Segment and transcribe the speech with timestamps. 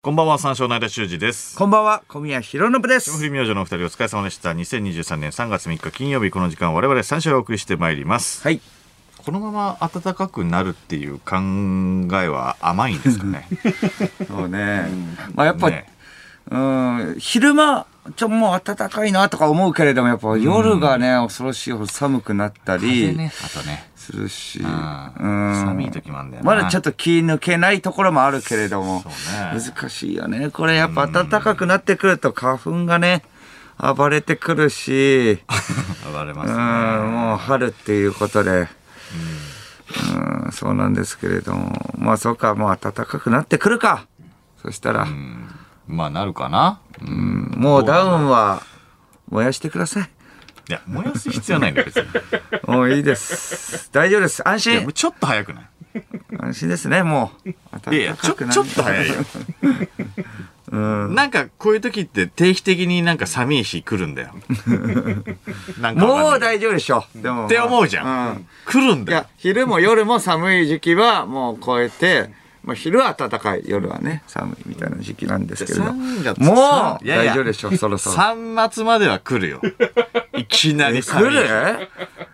[0.00, 1.58] こんばんは、三照の間修二です。
[1.58, 3.24] こんばんは、小宮弘信で霜降す。
[3.24, 4.50] り明星のお二人お疲れ様でした。
[4.52, 8.40] 2023年3月3日金曜日この時間我々三照をお送りしてまいります。
[8.44, 8.60] はい。
[9.16, 11.34] このまま暖かくなるっていう考
[12.22, 13.48] えは甘いんですかね？
[14.28, 14.86] そうね。
[15.34, 15.92] まあやっぱ、ね
[16.48, 17.84] うん、昼間、
[18.14, 23.87] ちょ、もう暖かいなとか思うけれども、やっぱ夜がね、恐ろしいほど寒くなった風りね、あとね。
[24.08, 26.54] するし、うんうん寒い時もあるんだよな。
[26.54, 30.50] まだちょっと気抜けないところもあるけれどもね、難しいよね。
[30.50, 33.22] これやっぱ暖かくなってくると花粉がね、
[33.76, 35.40] 暴れてくるし、
[36.10, 37.10] 暴れまうん、すね。
[37.12, 38.68] もう春っていうことで、
[40.46, 44.06] うん、そうなんですけれども、まあそうか、もう暖かくなってくるか。
[44.62, 45.06] そしたら、
[45.86, 46.80] まあなるかな。
[47.02, 48.62] うんもうダウンは
[49.30, 50.10] 燃やしてください。
[50.68, 52.06] いや、燃やす必要ないんだよ、別に。
[52.66, 53.90] もういいです。
[53.92, 54.46] 大丈夫です。
[54.46, 54.72] 安心。
[54.72, 55.64] いやもうちょっと早くない？
[56.38, 57.48] 安心ですね、もう。
[57.48, 57.54] い
[57.98, 59.14] やいや、ちょ、ちょっと早いよ。
[60.70, 64.34] なんか、こういう時って定期的になんか寒い日来るんだよ。
[65.80, 67.04] なんかわかんないもう大丈夫でしょ。
[67.14, 67.46] でも。
[67.46, 68.28] って思うじゃん。
[68.28, 72.28] うん来るんだよいや。、昼も夜も寒い時期はもう超えて、
[72.62, 75.86] まあ、昼は暖かい、夜はね、寒いみたいな時期なんですけれど。
[75.86, 78.16] 3月もういやいや大丈夫でしょ、そろそろ。
[78.16, 79.62] 3月までは来るよ。
[80.38, 81.30] いきなり来寒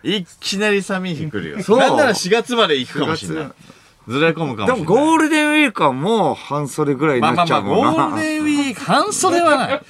[0.03, 1.63] いいきなり寒い日来るよ。
[1.63, 3.53] そうなんなら4月まで行くかもしれない4。
[4.07, 4.75] ずれ込むかもしれない。
[4.75, 8.09] でもゴールデンウィークはもう半袖ぐらいにまあまあまあ、なっちゃうもんな。
[8.09, 9.81] ゴールデンウィーク、半袖はない。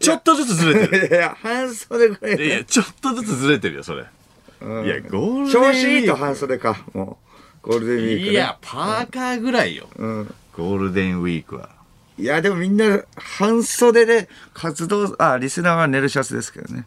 [0.00, 1.08] ちょっとずつずれてる。
[1.08, 4.02] いや半袖ぐらいいやちょっとずつずれてるよ、それ。
[4.02, 4.08] いや、
[4.68, 5.50] ゴールデンウィーク。
[5.52, 7.18] 調子いいと半袖か、も
[7.64, 7.68] う。
[7.70, 8.30] ゴールデンウィーク、ね。
[8.30, 9.88] いや、パーカーぐらいよ。
[9.96, 10.34] うん。
[10.56, 11.68] ゴールデンウィークは。
[12.18, 16.84] いや、でもみんな半袖で活動、あ、リスナーは寝るシャツですけどね。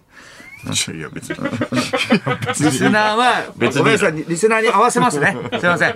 [0.95, 1.37] いや、別に。
[2.47, 5.35] リスナーは、別にごめんなさい、リスナーに合わせますね。
[5.59, 5.95] すいません。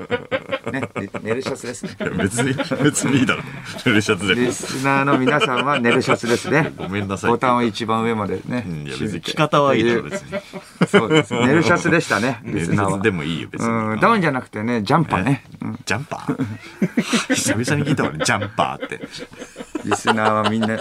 [0.72, 1.96] ね、リ寝るシャツですね。
[2.18, 3.44] 別に、別にいいだろ。
[3.86, 4.36] 寝るシャツで。
[4.36, 6.74] リスナーの皆さんは寝るシャツですね。
[6.78, 7.32] ごめんなさい。
[7.32, 8.66] ボタンを一番上までね。
[8.86, 10.40] いや、別に着方はいいだろ、別に。
[10.88, 11.34] そうです。
[11.34, 13.00] 寝るシャツでしたね、リスナーは。
[13.00, 13.70] でもいいよ、別に。
[13.70, 15.44] うん、ダウンじゃなくてね、ジャンパーね。
[15.62, 16.36] うんジャンパー？
[17.36, 19.08] 久々に聞いたわね、ジャンパーって。
[19.86, 20.78] リスナーはみんな、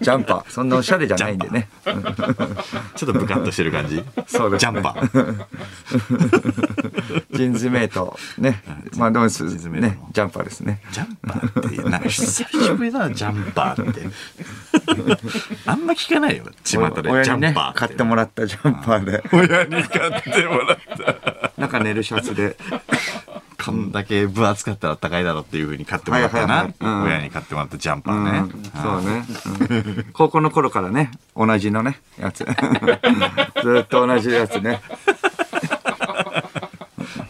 [0.00, 0.50] ジャンパー。
[0.50, 1.68] そんなおしゃれじゃないんでね。
[2.96, 4.02] ちょっとブカッとしてる感じ。
[4.26, 5.46] そうですねジャンパー。
[7.32, 8.18] ジンズメイト。
[8.38, 8.62] ね。
[8.96, 10.80] まあ、でもす、ンズメイトのね、ジャンパーですね。
[10.90, 14.00] ジャンパーって、なんか久しぶりだな、ジャンパーって。
[15.66, 17.02] あんま聞かないよ、巷で。
[17.02, 19.22] ジ親にねャンパー、買ってもらったジャンパーで。
[19.32, 21.60] 親に買ってもらった。
[21.60, 22.56] 中寝るシャツで。
[23.64, 26.68] こんだけ分厚かったら高いだろっていう風に買ってもらったな
[27.04, 28.50] 親に買ってもらったジャンパうーねん。
[28.80, 29.24] そうね、
[29.70, 32.44] うん高校の頃からね、同じのね、やつ。
[33.62, 34.80] ずっと同じやつね。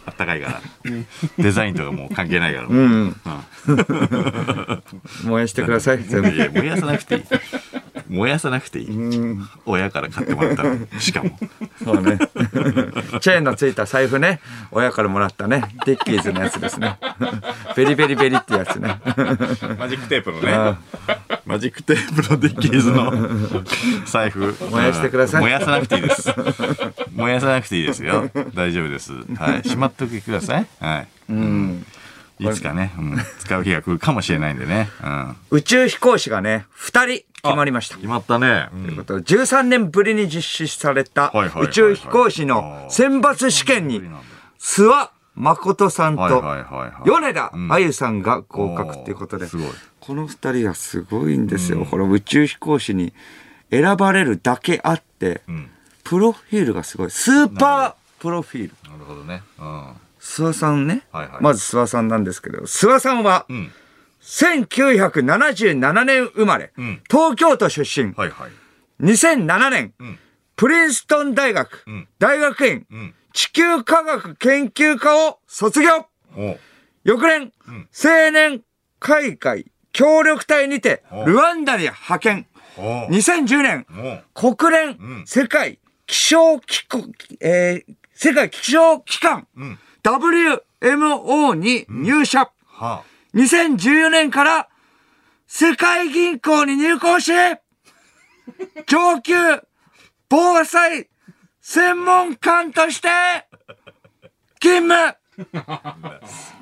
[0.07, 0.61] あったかいから。
[1.39, 2.69] デザインとかもう関係ないから。
[2.69, 3.17] うん。
[5.25, 6.31] 燃やしてください、全部。
[6.61, 7.23] 燃やさなくていい。
[8.09, 8.89] 燃やさなくていい。
[9.67, 10.79] 親から買ってもらったの。
[10.99, 11.39] しかも。
[11.85, 12.19] そうね。
[13.21, 16.97] チェーンのついた財布ね、親からもらったね、ディッキーズのやつですね。
[17.77, 19.01] ベリベリベリってやつね。
[19.79, 20.79] マジックテープのね。
[21.47, 23.65] マジックテープのディッキーズの
[24.07, 24.55] 財布。
[24.71, 26.35] 燃やしてください燃やさなくていいです。
[27.13, 28.31] 燃やさなくていいですよ。
[28.55, 29.13] 大丈夫です。
[29.37, 29.69] はい。
[29.69, 30.67] しまっておいてください。
[30.81, 31.09] はい。
[31.31, 31.87] うん。
[32.39, 34.89] いつかね、うん使う日が来るかもしれないんでね。
[35.03, 35.37] うん。
[35.51, 37.97] 宇宙飛行士がね、二人決まりました。
[37.97, 38.69] 決まったね。
[38.73, 44.03] うんということで13年ぶりに実施された宇宙飛行士の選抜試験に
[44.59, 46.43] 諏訪誠さんと。
[47.05, 49.67] 米田あゆさんが合格ということで、おーすごい
[50.01, 51.85] この二人はすごいんですよ。
[51.85, 53.13] この宇宙飛行士に
[53.71, 55.71] 選ばれるだけあって、ん
[56.03, 57.11] プロフィールがすごい。
[57.11, 58.91] スーパープロフィール。
[58.91, 59.43] なるほどね。
[59.59, 59.93] うん。
[60.21, 61.07] 諏訪さんね。
[61.13, 61.43] はいはい。
[61.43, 63.71] まず諏訪さんなんですけど、諏訪さんは、ん。
[64.21, 67.01] 1977年生まれ、ん。
[67.11, 68.51] 東京都出身、はいはい。
[69.03, 70.19] 2007年、ん。
[70.57, 72.09] プリンストン大学、ん。
[72.19, 73.15] 大学院、ん。
[73.33, 76.07] 地球科学研究科を卒業。
[77.05, 78.63] 翌年、青年
[78.99, 82.47] 海外協力隊にてお、ルワンダに派遣。
[82.77, 83.07] お。
[83.07, 83.87] う2010年、
[84.35, 85.25] 国連、ん。
[85.27, 87.05] 世界気象機構、
[87.41, 89.79] えー世界気象機関、ん
[90.11, 92.51] WMO に入社。
[92.67, 93.03] は
[93.35, 94.69] 2014年から
[95.47, 97.33] 世界銀行に入行し、
[98.87, 99.35] 上級
[100.29, 101.09] 防災
[101.61, 103.09] 専門官として
[104.61, 105.17] 勤務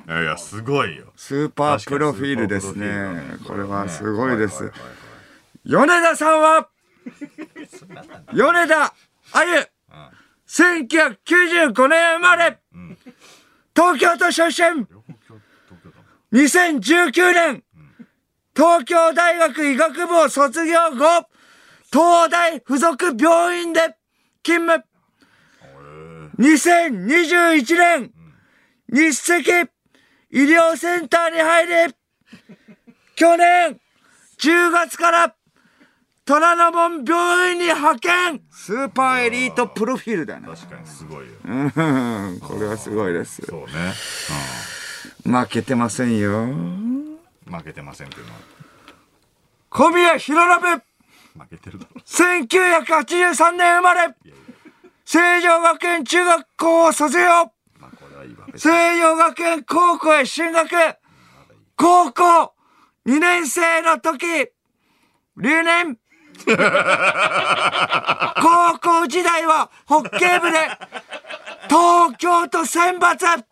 [0.07, 0.21] あ。
[0.21, 1.13] いや、すごいよ。
[1.15, 3.37] スーパープロフィールですね。
[3.47, 4.71] これはすごいです。
[5.65, 6.69] 米田さんは、
[8.33, 8.93] 米田
[9.33, 9.67] あゆ、
[10.47, 12.59] 1995年生まれ、
[13.77, 14.87] 東京都出身、
[16.33, 17.63] 2019年、
[18.55, 21.27] 東京大学医学部を卒業後、
[21.93, 23.95] 東大附属病院で
[24.43, 24.83] 勤務。
[26.39, 28.11] 2021年、
[28.89, 29.69] 日赤
[30.31, 31.93] 医療センターに入り、
[33.15, 33.79] 去年
[34.39, 35.35] 10月から
[36.27, 40.49] 虎ノ門病院に派遣スーパーエリートプロフィールだよね。
[40.49, 41.31] 確かにすごいよ。
[41.45, 43.41] うんこれはすごいです。
[43.43, 43.93] そうね。
[45.23, 46.39] 負けてませんよ。
[46.39, 47.17] うん。
[47.49, 48.39] 負けてませんっていうのは。
[49.69, 50.81] 小宮弘信
[51.39, 52.01] 負けてるだろ。
[52.01, 54.13] 1983年生まれ
[55.05, 57.53] 成城学園中学校を卒業
[58.57, 60.69] 成城学園高校へ進学
[61.77, 62.53] 高校
[63.05, 64.25] 2年生の時
[65.37, 65.97] 留年
[68.41, 70.57] 高校時代はホッケー部で
[71.67, 73.43] 東京都選抜。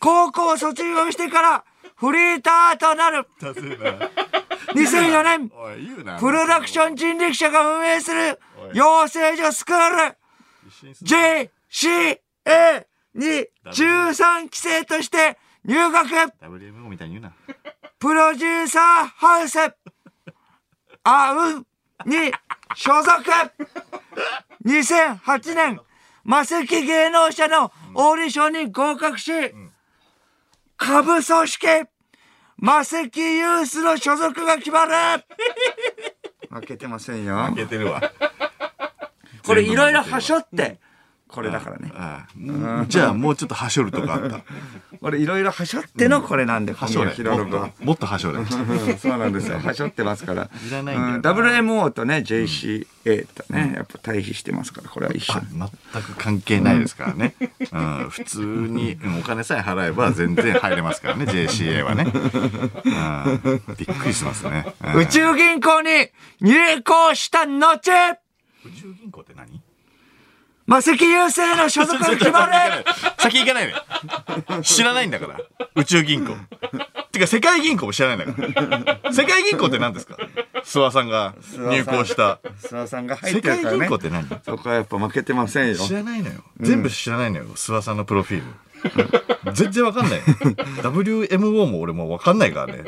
[0.00, 1.64] 高校を卒業してから
[1.96, 3.26] フリーターとなる。
[3.40, 3.76] だぜな。
[4.74, 5.50] 2004年。
[6.18, 8.38] プロダクション人力車が運営する
[8.72, 10.16] 養成所スクール。
[11.02, 11.50] JCA
[13.14, 16.06] に13期生として入学。
[16.08, 17.32] WMO みたいに言うな。
[17.98, 19.58] プロデューサーハウス。
[21.02, 21.66] アウン
[22.06, 22.32] に
[22.74, 23.12] 所属。
[24.64, 25.80] 2008年
[26.24, 29.32] マセキ芸能者のオーディションに合格し
[30.76, 31.66] 下部組織
[32.58, 35.24] マセキユースの所属が決まる。
[36.50, 37.36] 負けてませんよ。
[37.44, 38.00] 負けてるわ。
[39.46, 40.80] これいろいろはしょって
[41.28, 41.92] これだからね
[42.88, 44.40] じゃあもうちょっとはしょるとかあった。
[45.00, 47.12] これいろいろはしょってのこれなんではしょれ。
[47.12, 48.38] 小宮弘信はもっともっとはしょれ。
[48.38, 48.46] う ん
[48.98, 49.60] そうなんですよ。
[49.60, 50.50] はしょってますから。
[50.66, 55.34] いらないんだようん WMO とね、JCA とね、やっぱ対比してますから、これは一緒。
[55.92, 57.34] 全く関係ないですからね。
[57.72, 62.04] うん、普通にうんお金さえ払えば全然入れますからね、JCA はね。
[62.04, 64.74] うん、びっくりしますね。
[64.94, 66.08] うん宇宙銀行に
[66.40, 67.90] 入行した後、
[68.64, 69.60] 宇宙銀行って何？
[70.68, 72.84] マセキ郵政の所属が決まる
[73.18, 73.74] 先行かないで。
[74.62, 75.40] 知らないんだから。
[75.74, 76.36] 宇宙銀行。
[77.10, 79.12] てか世界銀行も知らないんだから。
[79.12, 80.16] 世界銀行って何ですか？
[80.62, 81.34] 諏訪さんが
[81.70, 82.38] 入行した。
[82.62, 83.98] 諏訪さんが入世ってるからね界銀行っ。
[83.98, 84.28] て何？
[84.44, 85.76] そこはやっぱ負けてませんよ。
[85.76, 86.34] 知らないのよ。
[86.60, 87.44] 全部知らないのよ。
[87.54, 88.46] 諏訪さんのプロフィール。
[89.54, 90.20] 全然わかんない。
[90.20, 92.84] WMO も俺もわかんないからね。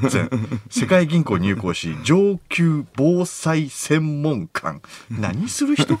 [0.00, 0.30] 全然。
[0.70, 4.80] 世界銀行入行し、上級防災専門官。
[5.10, 5.96] 何する人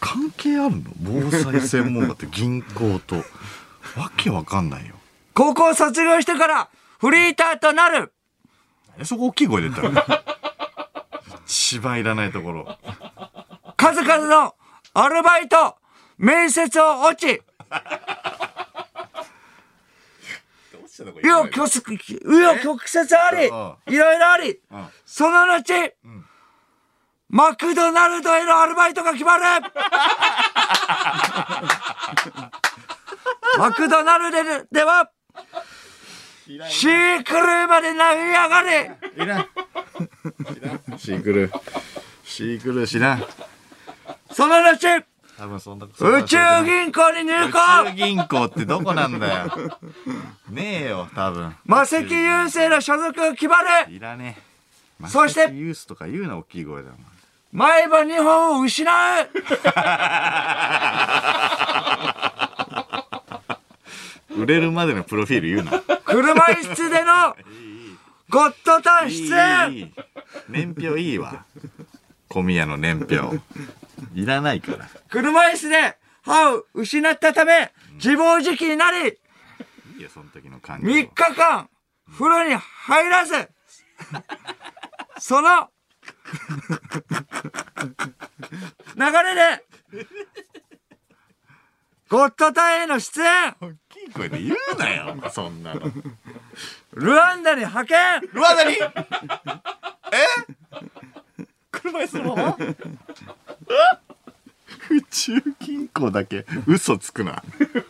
[0.00, 0.82] 関係あるの？
[1.00, 3.16] 防災専門官って銀行と。
[3.96, 4.94] わけわかんないよ。
[5.34, 8.12] 高校卒業してからフリーターとなる
[8.98, 10.24] えそこ大きい声で言ったら。
[11.46, 12.76] 一番いらないところ。
[13.76, 14.54] 数々の
[14.98, 15.76] アルバイト、
[16.16, 17.40] 面接を落ち、
[20.98, 21.52] 紆余
[22.60, 24.58] 曲折、あり、いろいろあり、
[25.06, 25.72] その後、
[27.28, 29.44] マクドナルドへのアルバイトが決まる。
[33.56, 34.42] マクドナルド
[34.72, 35.12] では、
[36.68, 38.68] シークルーまで投げ上がり、
[39.22, 39.46] いらん。
[40.98, 41.52] シークル。
[42.24, 43.24] シークル知らん。
[44.38, 44.86] その後、
[45.36, 45.90] 多分そんな宇
[46.22, 49.50] 宙銀行に入宇宙行銀行ってどこなんだよ。
[50.48, 51.56] ねえよ、多分。
[51.64, 54.38] マセキ郵政の所属が決まるいらね
[55.02, 55.08] え。
[55.08, 57.00] そしてユースとか言うな、大きい声だもん。
[57.50, 59.26] 前歯2本を失う
[64.40, 65.80] 売れるまでのプロフィール言うな。
[66.04, 67.34] 車椅子での
[68.30, 69.92] ゴッドタン出演
[70.48, 71.44] 年表いいわ。
[72.28, 73.40] 小宮の年表。
[74.14, 74.88] いらないから。
[75.10, 79.12] 車椅子で歯を失ったため自暴自棄になりい
[79.98, 80.88] いよ、その時の感情。
[80.88, 81.68] 3日間
[82.10, 83.48] 風呂に入らず
[85.18, 85.70] その
[88.96, 89.64] 流れで
[92.08, 95.80] ゴッドタンへの出演大きい声で言うなよ、そんなの。
[96.92, 97.96] ルワンダに派遣
[98.32, 98.72] うわ、なに？
[98.72, 98.78] え？
[101.70, 102.36] 車椅子の？
[102.36, 102.58] ま ま
[104.90, 107.42] 宇宙銀行だけ嘘つくな。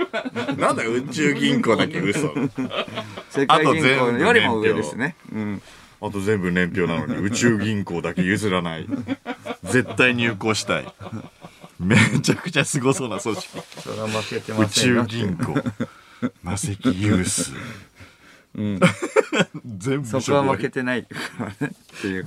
[0.58, 2.32] なんだよ、宇宙銀行だけ嘘。
[3.30, 5.62] 世界銀行よりも上ですね、うん、
[6.00, 8.86] あと全部年表なのに 宇宙銀行だけ譲らない。
[9.64, 10.92] 絶対入行したい。
[11.78, 13.62] めちゃくちゃすごそうな組織。
[14.58, 15.54] 宇宙銀行。
[16.42, 17.52] マセキユース。
[19.78, 21.08] 全部そこは負けてないか
[21.60, 21.72] らね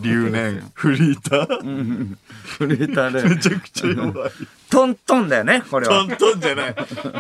[0.02, 2.16] 留年、フリーター。
[2.58, 4.32] フリーターで めちゃくちゃ弱い。
[4.70, 6.76] トントンだよねこれはトントンじゃない。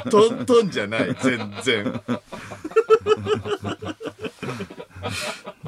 [0.09, 1.15] トントンじゃない。
[1.21, 2.01] 全然。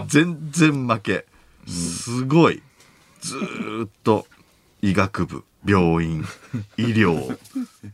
[0.08, 1.26] 全然負け。
[1.68, 2.62] すごい。
[3.20, 4.28] ずーっと
[4.82, 6.26] 医学部、病院、
[6.78, 7.38] 医療、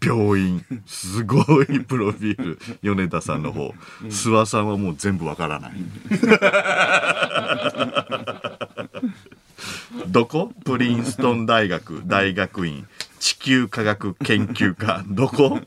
[0.04, 3.74] 病院、すごい プロフィール、米田さんの方。
[4.04, 5.74] 諏訪さんはもう全部わからない。
[10.08, 10.54] どこ？
[10.66, 12.88] プリンストン大学大学院。
[13.20, 15.04] 地球科学研究科。
[15.08, 15.60] どこ？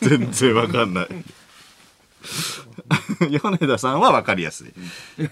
[0.00, 1.08] 全然わかんない。
[3.42, 4.72] 米田さんはわかりやすい。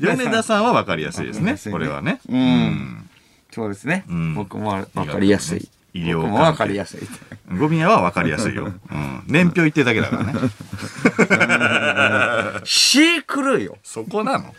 [0.00, 1.56] 米田さんはわかりやすいですね。
[1.70, 2.20] これはね。
[2.28, 3.05] うん。
[3.52, 4.04] そうですね。
[4.10, 5.68] ん僕もわかりやすい。
[5.94, 7.00] 医療僕もわかりやすい。
[7.58, 10.24] ゴミ屋はわかりやすいよ、うん、年表言ってるだけだから
[12.60, 13.78] ね C クルーよ。
[13.82, 14.54] そこなの？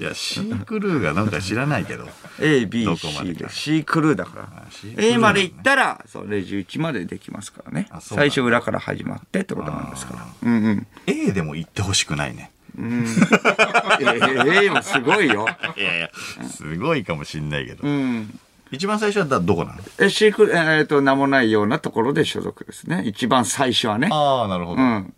[0.00, 2.08] いやシークルーがなんか知らないけど
[2.40, 4.66] A、B ど、こまで C かで C クルーだから。
[4.70, 8.00] C クルー A まで行ったら、そう、レジ打ちまでできますからねあ。
[8.00, 10.26] そうなんだ最初裏から始まってってことなんですから。
[10.42, 10.86] うんうん。
[11.06, 15.46] A でも言ってほしくないねいやいや A もすごいよ。
[15.76, 16.10] いやいや
[16.48, 18.38] すごいかもしんないけど、うん。
[18.70, 19.80] 一番最初はだどこなの？
[19.98, 23.04] え、シークル、えーっと、名もないようなところで所属ですね。
[23.06, 24.08] 一番最初はね。
[24.10, 25.14] ああなるほど、うん。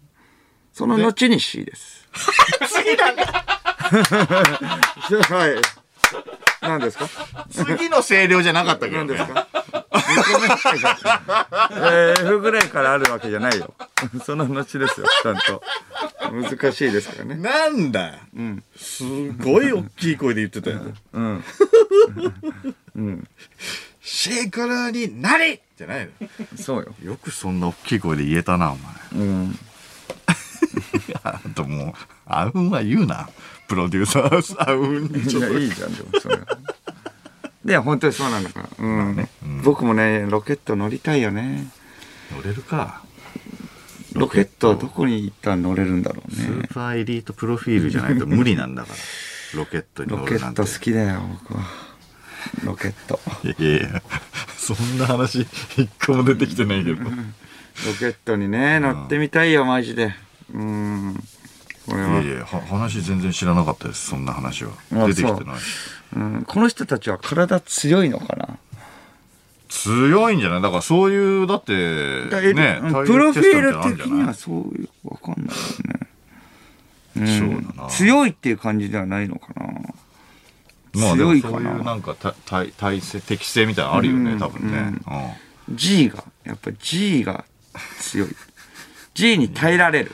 [0.72, 2.06] その後に C です。
[2.68, 3.24] 次なんだ
[5.34, 5.77] はい。
[6.60, 7.06] 何ですか？
[7.50, 9.46] 次の声量じゃなかったけどね何ですか？
[11.72, 13.74] えー F ぐらいからあるわけじゃないよ。
[14.24, 15.62] その後ですよ、ちゃんと。
[16.30, 17.36] 難しいですからね。
[17.36, 18.18] なんだ？
[18.36, 20.80] よ、すごい大きい声で言ってたよ、
[21.12, 21.44] うん。
[24.00, 26.12] シェイカラーになりじゃないの
[26.58, 26.94] そうよ。
[27.02, 29.58] よくそんな大きい声で言えたなお前うん。
[31.22, 31.92] あともう
[32.26, 33.28] あうんは言うな
[33.68, 36.38] プロデューサーあうんにちいや、ょっといいじゃん、でもそれ。
[37.64, 38.68] で、本当にそうなんだから。
[38.78, 39.16] うん。
[39.16, 41.66] ねうん僕もね、ロケット乗りたいよね。
[42.34, 43.02] 乗れるか
[44.14, 46.74] ロケットはどこに行ったら乗れるんだろうスねー。
[46.74, 48.94] パーエリートプロフィールじゃないと無理なんだから
[49.58, 51.64] ロケットにロケ乗るなんてット好きだよ、僕は。
[52.64, 53.20] ロケット。
[53.44, 54.02] いやいやいや
[54.56, 57.10] そんな話一個も出てきてないけどロ
[57.98, 60.14] ケットにね、乗ってみたいよ、マジで。
[60.54, 61.24] うん。
[61.86, 62.20] これは。
[62.22, 64.08] いやいやは話全然知らなかったです。
[64.08, 64.72] そんな話は。
[64.92, 65.56] あ出てきてない。
[66.16, 66.18] う。
[66.18, 68.58] ん、この人たちは体強いのかな？
[69.68, 70.62] 強いんじゃない？
[70.62, 75.56] だからそういうだってねうんプロフィール的にはそそういう、わかんない
[77.16, 77.38] よね。
[77.38, 77.88] そうだな。
[77.90, 79.66] 強いっていう感じではないのかな？
[80.94, 81.58] まあ強いかな？
[81.58, 84.98] そういうなんかた体体制適性みたいなのあるよね、うん多分ね、
[85.70, 87.44] G が、やっぱ G が
[88.00, 88.28] 強い。
[89.12, 90.12] G に耐えられる。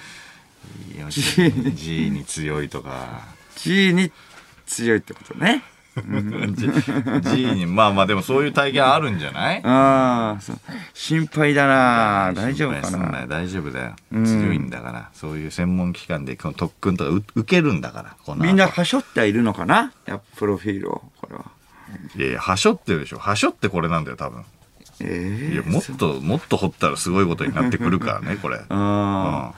[1.11, 3.21] G, に強いとか。
[3.57, 4.11] G に
[4.67, 5.63] 強いってことね。
[7.23, 9.61] G, G にまあまあでもそういう体験あるんじゃない？
[9.63, 10.43] ああ、
[10.93, 12.33] 心配だな。
[12.35, 13.21] 大丈夫かな？
[13.21, 13.27] よ。
[13.29, 13.95] 大丈夫だよ。
[14.11, 15.11] 強いんだから。
[15.13, 19.93] そういう専門機関でこの特訓とかう受けるんだからみんなはしょってはいるのかな？
[20.07, 21.45] やっぱプロフィールを、これは。
[22.17, 23.19] いやいやはしょってるでしょ。
[23.19, 24.45] はしょってこれなんだよ多分。
[25.01, 28.57] ええいやもっともっと掘ったらすごいことになってくるからねこれ。
[28.57, 29.55] ああ、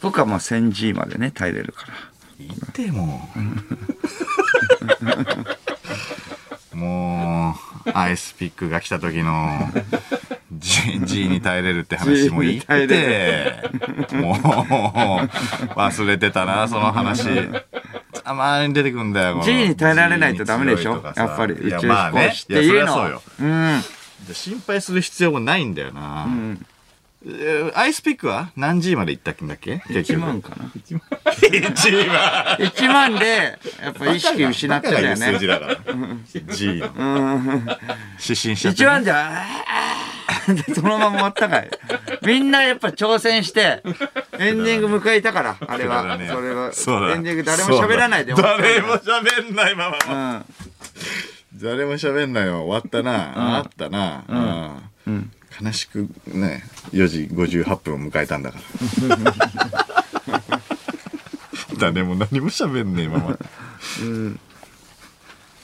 [0.00, 1.94] 僕はまあ 1000G までね、耐えれるから。
[2.38, 3.28] 言っても。
[6.72, 9.58] う もうアイスピックが来た時の
[10.52, 13.62] G, G に耐えれるって話も言って
[14.12, 14.36] もう
[15.76, 17.26] 忘れてたなその話。
[18.24, 21.02] たまに出てくんだよ G に耐えられないとダメでしょ？
[21.16, 22.28] やっぱり宇宙飛まあね。
[22.28, 22.98] 行士っていうのは。
[22.98, 23.22] そうよ。
[23.40, 23.80] うん。
[24.28, 26.58] で心配する必要もないんだよな、ん。
[26.60, 26.66] えー
[27.74, 29.82] アイスピックは何 G まで行ったんだっけ？
[29.88, 30.20] 結1局。
[30.20, 30.66] 万かな。
[30.66, 31.02] 1万。
[32.58, 35.52] 1万で、やっぱ意識失ったんだよバカが言う数字ね。
[35.52, 35.76] だから
[36.54, 37.76] G の
[38.18, 39.44] 失神しちゃって、1万じゃ、
[40.74, 41.70] そのまま終わったかい。
[42.22, 43.82] みんなやっぱ挑戦して、
[44.38, 46.16] エンディング迎えたから、あれは。
[46.16, 46.72] ねそれは。
[46.72, 47.14] そうだ。
[47.14, 50.44] エンディング誰も喋らないで終わった誰も喋んないまま、うん。
[51.60, 54.22] 誰も喋んないまま終わったな、あったな、
[55.06, 56.62] うん悲しくね
[56.92, 58.64] 4時58分を迎えたんだから。
[61.78, 63.38] 誰も何も喋んねえまま。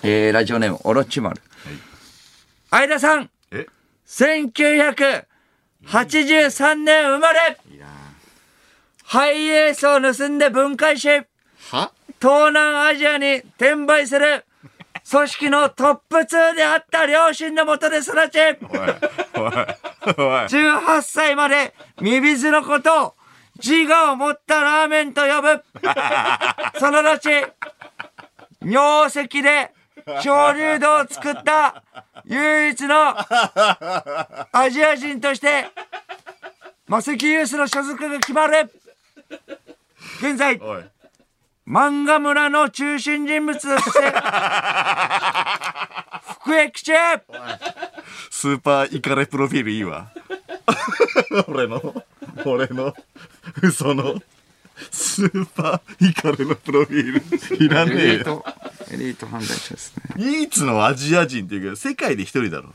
[0.03, 1.41] えー、ラジオネーム、オロチマル。
[2.71, 3.67] 相田さん、え
[4.07, 7.59] ？1983年生まれ。
[9.03, 11.09] ハイエースを盗んで分解し、
[11.71, 11.93] は？
[12.21, 14.45] 東南アジアに転売する
[15.11, 18.89] 組織のトップ2であった両親のもとで育ち、おいおい
[19.37, 19.65] おい
[20.47, 23.15] 18歳までミビズのことを
[23.63, 25.63] 自我を持ったラーメンと呼ぶ。
[26.81, 27.31] その後、
[28.63, 29.73] 尿石で
[30.23, 31.83] 鍾乳洞を作った
[32.25, 33.15] 唯一の
[34.53, 35.67] アジア人として、
[36.87, 38.71] マセキユースの所属が決まる。
[40.21, 40.59] 現在、
[41.67, 44.01] 漫画村の中心人物として、
[46.41, 46.93] 服役中。
[48.31, 50.11] スーパーイカレプロフィールいいわ。
[51.49, 52.05] 俺の
[52.45, 52.95] 俺の
[53.63, 54.21] 嘘の
[54.91, 57.65] スーパーイカレのプロフィール。
[57.65, 58.45] いらエねえよ。
[58.91, 60.03] エリート犯罪者ですね。
[60.17, 62.75] 唯一のアジア人っていうけど世界で一人だろ。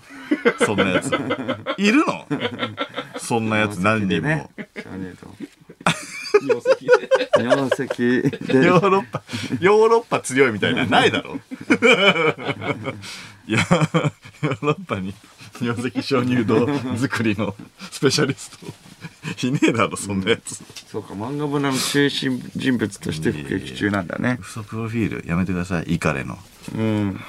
[0.65, 1.11] そんなやつ
[1.77, 2.25] いるの？
[3.19, 4.49] そんなやつ何人も、ね。
[4.75, 5.35] 知らねえと
[7.41, 9.23] ヨーロッパ
[9.59, 11.39] ヨーロッパ強いみたいなのないだろ。
[13.47, 15.13] いやヨーロッパに
[15.61, 16.67] 尿石鍾乳洞
[16.97, 17.55] 作りの
[17.91, 18.57] スペシャリスト。
[19.47, 24.37] いねえだろそんなやつ、そうか漫画村の中心人物として服役中なんだね。
[24.41, 25.95] 嘘プロフィールやめてください。
[25.95, 26.37] イカレの。
[26.75, 27.19] うん。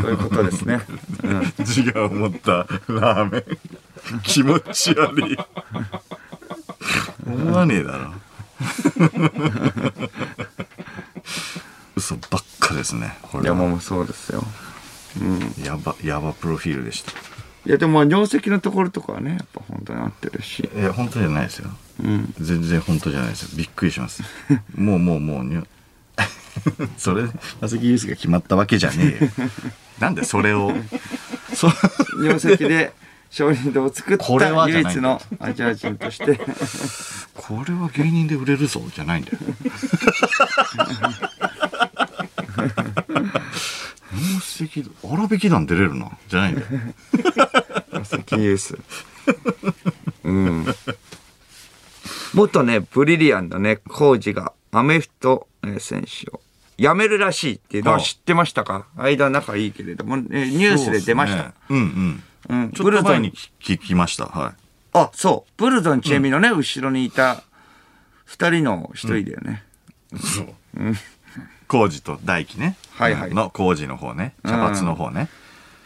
[0.00, 0.80] そういうことですね、
[1.24, 3.44] うん、自我を持ったラーメン。
[4.22, 5.36] 気持ち悪い。
[7.26, 8.14] 思わねえだろ
[11.96, 13.56] 嘘ばっかですねこれは。
[13.56, 14.44] いやもうそうですよ。
[15.62, 17.12] やばやばプロフィールでした。
[17.64, 20.68] いやでも尿石のところとかはねやっぱ本当に合ってるし。
[20.74, 21.70] いや本当じゃないですよ。
[22.02, 22.34] うん。
[22.40, 23.48] 全然本当じゃないですよ。
[23.54, 24.22] びっくりします。
[24.74, 25.66] もうもうもうにょ
[26.98, 27.24] それ
[27.60, 29.30] マセキユースが決まったわけじゃねえよ。
[30.00, 30.72] なんでそれを。
[31.54, 31.70] そ
[32.18, 32.92] 尿石で
[33.32, 36.38] 鍾乳洞を作っこれはた唯一のアジア人として。
[37.34, 39.38] これは芸人で売れるぞじゃないんだよ。
[42.56, 42.68] 宝
[44.38, 46.10] 石荒引き団出れるな。
[46.28, 46.66] じゃないんだよ。
[47.90, 48.76] マセキユース
[50.24, 50.66] うん。
[52.34, 56.40] 元ねブリリアンのねコージがアメフトえー選手を
[56.76, 58.86] 辞めるらしいっていうのは知ってましたか？
[58.96, 61.52] 間仲いいけれども、えーニュースで出ました、ね。
[61.70, 63.32] うんうんうん、ちょっと前に。
[63.60, 64.26] 聞きました。
[64.26, 64.54] は
[64.92, 65.52] あ、そう。
[65.56, 67.42] ブルゾンチェミのね、後ろにいた
[68.24, 69.62] 二人の一人だよね。
[70.14, 70.46] いそう。
[71.68, 72.76] 工事と大輝ね。
[72.90, 73.34] はいはい。
[73.34, 74.34] の工事の方ね。
[74.44, 75.28] 茶髪の方ね。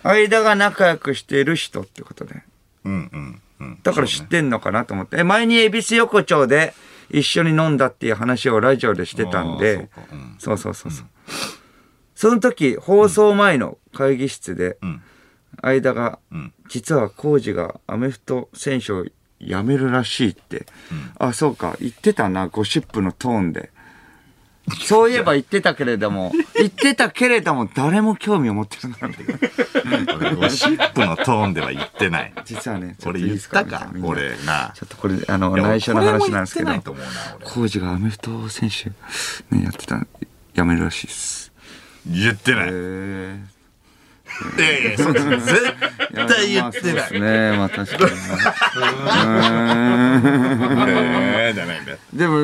[0.02, 2.42] 間が仲良くしている人ってことで。
[2.84, 3.78] うんうんうん。
[3.82, 5.18] だから知ってんのかなと思って。
[5.18, 6.74] え前に恵比寿横丁で
[7.10, 9.74] 一緒に飲んだっていう話をラジオでしてたんで。
[9.76, 10.00] そうか。
[10.12, 10.36] うん。
[10.38, 11.06] そうそうそうそう。
[12.16, 15.02] その時、放送前の会議室で、ん
[15.62, 16.52] 間が、ん。
[16.68, 19.04] 実はコージがアメフト選手を
[19.40, 20.66] 辞めるらしいって、
[21.18, 23.70] あ、そうか、言ってたな、ゴシップのトーンで。
[24.84, 29.24] そういえば言ってたけれども、 言ってたけれども、誰も興味を持ってるなんて。
[30.16, 32.32] 俺ゴシップのトーンでは言ってない。
[32.44, 33.92] 実はね、ちょっと俺いいです言ったか？
[34.02, 34.72] 俺な。
[34.74, 36.66] ちょっとこれ、あの、内緒の話なんですけど。
[36.66, 37.44] これも言ってないと思うな俺。
[37.46, 38.90] コージがアメフト選手、
[39.56, 40.04] ね、やってた、
[40.54, 41.52] 辞めるらしいです。
[42.04, 42.68] 言ってない。
[42.68, 43.55] へー
[44.58, 45.14] いやいや絶
[46.28, 47.52] 対言ってないまあそうですね。
[47.56, 48.10] まあ確かに
[50.26, 52.02] えーじゃないんだよね。
[52.12, 52.42] でも、え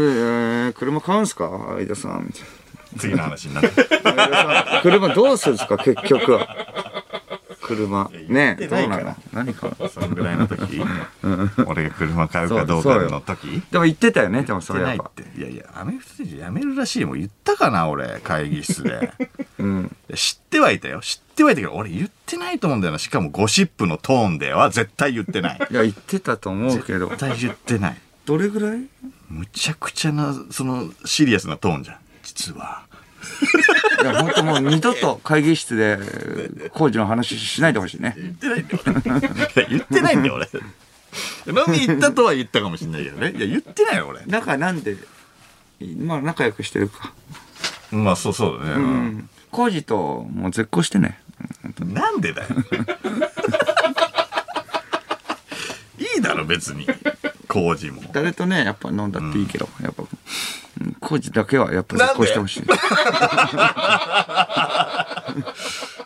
[0.70, 1.50] ー車買うんすか？
[1.76, 2.26] 相田さん。
[2.26, 2.42] みたい
[2.98, 3.70] 次の話になって
[4.04, 5.78] な車どうするんですか？
[5.78, 6.56] 結局は。
[7.76, 8.10] 車。
[8.28, 9.16] ねどうなの？
[9.32, 10.80] 何買うのそのぐらいの時。
[11.66, 13.62] 俺が車買うかどうかの時？
[13.70, 14.42] でも言ってたよね。
[14.42, 15.02] でもそれやっぱ。
[15.04, 15.38] ないって。
[15.38, 17.18] いやいやアメフト選手辞めるらしいもん。
[17.18, 19.12] 言ったかな俺会議室で。
[19.58, 19.96] うん。
[20.14, 21.00] 知ってはいたよ。
[21.00, 22.98] 知ってはいたけど俺言ってないと思うんだよな。
[22.98, 25.58] しかもゴシップのトーンでは絶対言ってない。
[25.70, 27.08] いや、言ってたと思うけど。
[27.08, 27.18] 絶。
[27.18, 27.96] 対言ってない。
[28.24, 28.80] どれぐらい？
[29.28, 32.84] むちゃくちゃなそのシリアスなトーンじゃん実は
[34.02, 35.98] いや、本当もう二度と会議室で
[36.70, 38.14] 工事の話しないでほしいね。
[38.16, 38.82] 言ってないんだよ
[39.54, 40.48] 俺言ってないんだよ俺。
[41.46, 43.32] 飲み行ったとは言ったかもしれないけどね。
[43.32, 44.24] いや言ってないよ俺。
[44.26, 44.96] だからなんで、
[45.98, 47.12] まあ仲良くしてるか。
[47.90, 49.28] まあそうそうだね、うん。
[49.50, 51.20] 工事ともう絶交してね。
[51.80, 52.48] なんでだよ。
[55.98, 56.86] いいだろ別に。
[57.48, 58.02] 工事も。
[58.12, 60.01] 誰とね、やっぱ飲んだっていいけど、やっぱ、うん
[61.12, 62.62] 工事だけはやっぱ絶交してほしい。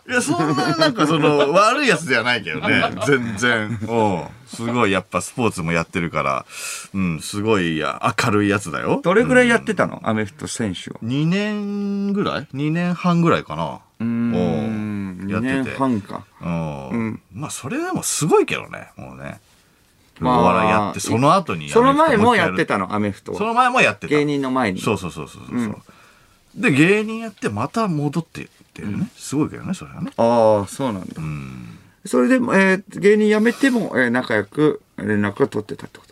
[0.09, 2.93] いやそんななんかその悪いやつではないけどね。
[3.07, 3.79] 全然。
[3.89, 4.25] うん。
[4.49, 6.45] すごいやっぱスポーツもやってるから。
[6.93, 9.01] うんすごいや明るいやつだよ。
[9.05, 10.95] どれぐらいやってたの、アメフト選手を。
[11.05, 13.79] 2年ぐらい ?2 年半ぐらいかな。
[14.01, 15.19] うーん。
[15.27, 15.71] 2やってて。
[15.71, 16.25] 年半か。
[16.41, 16.89] うん。
[16.89, 17.21] うん。
[17.33, 19.41] まあそれでもすごいけどねもうね
[20.21, 23.55] まあお笑いやってその後にその前もやってたたの、アメフトそのは。
[23.55, 24.09] 前もやってた。
[24.09, 24.81] 芸人の前に。
[24.81, 25.83] そうそうそうそうそう、
[26.57, 30.11] で芸人やってまた戻ってってるね、すごいけどねそれはね。
[30.17, 31.15] ああ、そうなんだ。
[31.17, 31.79] うん。
[32.05, 36.07] それでも、えー芸人辞めても、えー仲良く連絡を取ってたってこ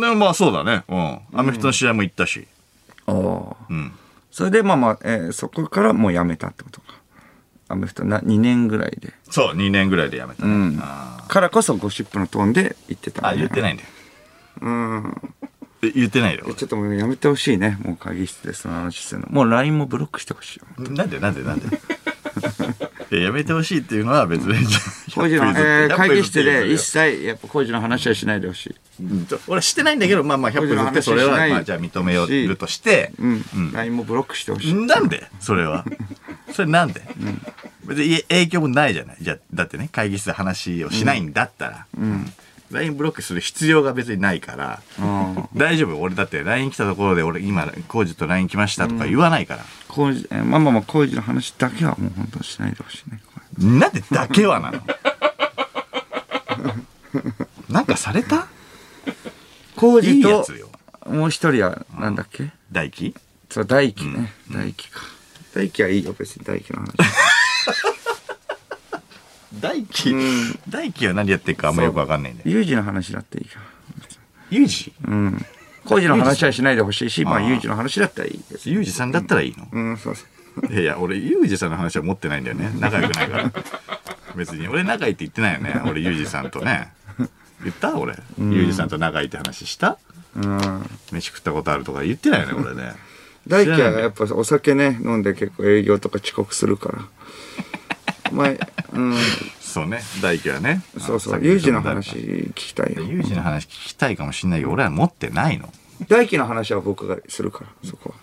[0.00, 0.84] でまあそうだね。
[0.88, 1.18] うん。
[1.38, 2.46] アメフトの試合も行ったし。
[3.06, 3.56] と。
[3.58, 3.66] ああ。
[3.68, 3.92] うん。
[4.30, 6.94] それで、まあまあ、えーそこからもう辞めたってことか。
[7.74, 9.12] アメフトな2年ぐらいで。
[9.30, 13.88] そう2年ぐらいで辞めたね、うんあからこそゴシップのトーンで言ってた、ーあ言ってないんだよ
[14.62, 15.32] うん。
[15.82, 17.78] え言ってないよえちょっともうやめてほしいね。
[17.82, 19.28] もう会議室でその話するの。
[19.30, 20.88] もう LINE もブロックしてほしいよ。
[20.90, 21.66] なんでなんでなんで？
[23.10, 24.54] いや やめてほしいっていうのは別に
[25.14, 28.74] 工事の、100歩譲ってえー会議室100歩で一切、やっぱ工事の話はしないでほしい。
[29.00, 33.72] うん俺してないんだけどまあまあ100歩譲ってそれはまあじゃあ認めようるとしてうん。
[33.72, 34.74] LINE もブロックしてほしい。
[34.74, 35.24] なんで？
[35.40, 35.84] それは
[36.52, 37.02] それなんで、
[37.86, 39.16] 別に影響もないじゃない。
[39.20, 41.86] じゃあだってね会議室で話をしないんだったら、
[42.70, 45.48] LINE ブロックする必要が別にないから、うん。
[45.54, 46.00] 大丈夫？
[46.00, 53.20] 俺だって LINE 来たところで俺今工事と LINE 来ましたとか言わないから、工事、えーまあまあまあ工事の話だけはもう本当にしないでほしいね。
[53.78, 54.82] なんでだけはなの？
[57.68, 58.46] なんかされた？
[59.76, 60.68] 工事いいやとつよ。
[61.06, 62.50] もう一人はなんだっけ？
[62.72, 63.14] 大輝？
[63.50, 65.00] そう大輝ね、大輝か。
[65.54, 66.92] 大輝はいいよ別に大輝の話
[69.60, 70.14] 大輝、
[70.68, 72.50] 大輝は何やってるかあんまよくわかんないんだよ。
[72.50, 73.60] 有事の話だっていいか。
[74.50, 74.92] ユージ？
[75.06, 75.46] らうん。
[75.84, 78.70] 工事の話はしないでほしいしまあ有事の話だったらいいです。
[78.70, 80.24] ユージさんだったらいいの、うんそうそ
[80.68, 80.72] う。
[80.72, 82.70] いやいや俺ユージさんの話は持ってないんだよね。
[82.78, 83.52] 仲良くないから。
[84.36, 85.80] 別に俺仲いいって言ってないよね。
[85.86, 86.92] 俺ユージさんとね。
[87.62, 87.96] 言った？
[87.96, 89.98] 俺、ユージさんと仲いいって話した？
[90.36, 90.90] うん。
[91.12, 92.92] 飯食ったことあるとか言ってないよね俺ね
[93.46, 97.04] 大輝はやっぱお酒ね飲んで結構営業とか遅刻するから。
[98.32, 98.58] 前
[98.92, 99.14] うん。
[99.60, 100.82] そうね大輝はね。
[100.98, 103.02] そうそうあ有事の話き聞きたいよ。
[103.02, 105.72] ユージの話聞きたいかもしんないけど俺は持ってないの。
[106.08, 108.16] 大輝の話は僕がするからそこは。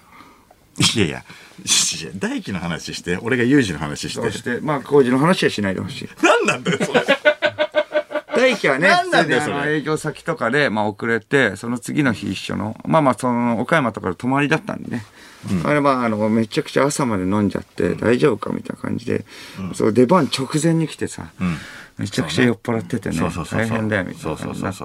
[0.96, 4.22] いやいやいや大輝の話して俺がユージの話して。
[4.22, 4.60] そして？
[4.62, 6.10] まあ工事の話はしないでほしい。
[6.24, 7.06] 何なんだよそれ
[8.68, 15.04] はね、何なんだよそれ営業先とかで、まあ遅れて、その次の日一緒の、まあまあその岡山とかで泊まりだったんでね。
[15.66, 19.26] あれまああの、めちゃくちゃ朝まで飲んじゃって、大丈夫かみたいな感じで、
[19.74, 21.30] そう出番直前に来てさ、ん。
[21.98, 23.18] めちゃくちゃ酔っ払っててね、
[23.52, 24.84] 大変だよみたいな感じになって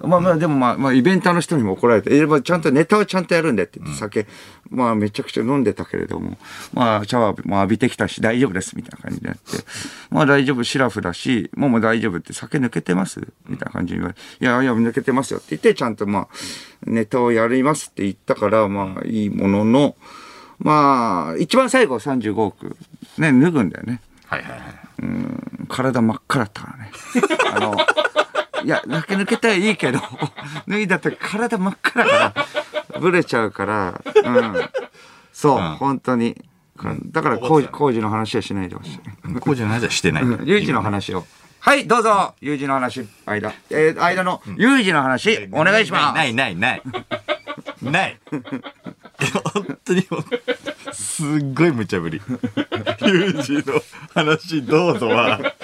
[0.00, 4.26] まあまあでもまあ、まあイベンターの人にも怒られて、えまあちゃんとネタをちゃんとやるんでって言って、酒、
[4.70, 6.38] まあめちゃくちゃ飲んでたけれども、
[6.72, 9.64] まあシャワーも浴びてきたし大丈夫ですみたいな感じでやって、
[10.10, 13.20] まあ大丈夫、シラフだし、もうもう大丈夫って酒抜けてます？
[13.48, 16.28] みたいな感じに言われいやいや抜けてますよって言って、ちゃんとまあ
[16.86, 19.95] ネタをやりますって言ったから、まあいいものの、
[20.58, 22.76] まあ一番最後35億
[23.18, 24.00] ね、脱ぐんだよね。
[24.26, 24.86] はいはいはい
[25.68, 26.90] 体真っ赤だったからね。
[27.54, 27.76] あの、
[28.64, 30.00] いや、抜け抜けたらいいけど、
[30.66, 32.34] 脱いだ時体真っ赤だか
[32.92, 34.68] ら、ブレちゃうから、うん。
[35.32, 36.36] そう、うん本当に。
[37.06, 39.00] だから工事、工事の話はしないでほしい。
[39.40, 41.26] 工事の話はしてない有事の話を。
[41.60, 43.52] はい、どうぞ有事の話、間。
[43.70, 46.14] えー、間の有事の話、お願いします。
[46.14, 46.82] ないないない
[47.82, 48.20] ない
[49.54, 52.20] 本当にもうすっごい無茶ぶり。
[52.26, 53.80] ユージの
[54.14, 55.54] 話どうぞは。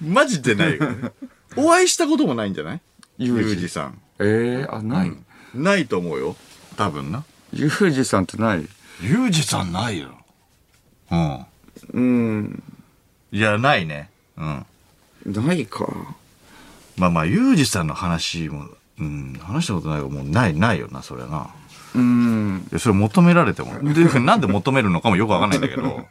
[0.00, 0.90] マジでないよ。
[0.90, 1.10] ね
[1.56, 2.80] お会いしたこともないんじゃない？
[3.18, 3.68] ユユージージ。
[3.68, 5.12] さんえー、あ、ない。
[5.54, 6.36] ないと思うよ。
[6.76, 7.24] 多分な。
[7.52, 8.68] ユージさんってない。
[9.00, 10.08] ユージさんないよ。
[11.10, 11.46] うん。
[11.92, 12.62] うん、
[13.30, 14.10] いやないね。
[14.36, 14.66] うん。
[15.26, 15.86] ないか。
[16.96, 21.50] まあまあユージさんの話もうん話したことないがもうないないよなそれはな
[21.94, 22.66] うん。
[22.70, 23.72] いやそれ求められても。
[23.94, 25.82] で、なんで求めるのかもよくわかんないんだけど。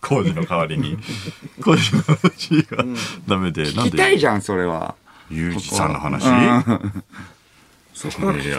[0.00, 0.98] 工事の代わりに。
[1.62, 2.82] 工事の話が
[3.28, 3.64] ダメで。
[3.64, 4.94] なんで、聞きたいじゃん、それは。
[5.30, 6.26] ゆうじさんの話？
[6.26, 6.30] う
[6.72, 7.04] ん
[7.92, 8.58] そこいや、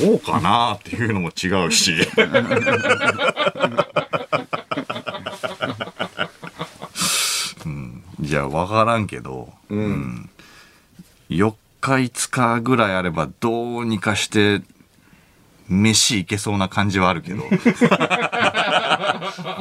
[0.00, 1.92] そうかなっていうのも違うし。
[7.66, 10.30] うん、じゃあ分からんけど、うん
[11.30, 14.62] 4日5日ぐらいあればどうにかして
[15.68, 17.42] 飯いけそうな感じはあるけど。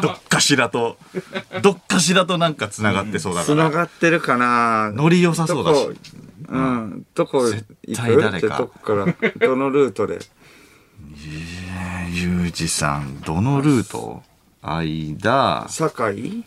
[0.01, 0.97] どっかしらと
[1.61, 4.91] どっかしらとなんかつながってそうだかつなら、がってるかな。
[4.91, 5.87] ノリ良さそうだし。
[5.87, 5.95] どこ
[6.49, 7.05] うん。
[7.13, 9.05] どこ行く絶対誰かどこから、
[9.47, 10.19] どのルートで。
[12.11, 14.23] ゆうじさんどのルート？
[14.61, 15.67] 間。
[15.69, 16.43] 堺？